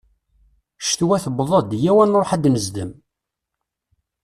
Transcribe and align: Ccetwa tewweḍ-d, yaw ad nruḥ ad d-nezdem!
Ccetwa 0.79 1.17
tewweḍ-d, 1.23 1.71
yaw 1.83 1.97
ad 2.03 2.09
nruḥ 2.09 2.29
ad 2.35 2.41
d-nezdem! 2.43 2.91